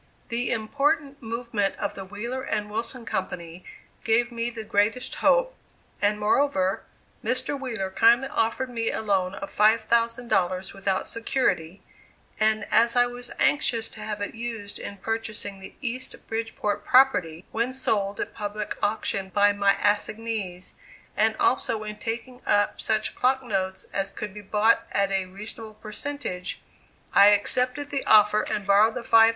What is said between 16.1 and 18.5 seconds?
Bridgeport property, when sold at